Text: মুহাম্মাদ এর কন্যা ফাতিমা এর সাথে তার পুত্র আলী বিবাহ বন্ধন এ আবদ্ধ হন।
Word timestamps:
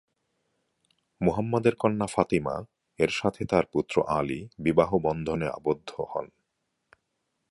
মুহাম্মাদ 1.21 1.65
এর 1.67 1.75
কন্যা 1.75 2.07
ফাতিমা 2.07 2.55
এর 2.99 3.09
সাথে 3.09 3.41
তার 3.45 3.65
পুত্র 3.65 3.95
আলী 4.09 4.39
বিবাহ 4.59 4.89
বন্ধন 4.97 5.39
এ 5.41 5.49
আবদ্ধ 5.49 5.89
হন। 6.11 6.27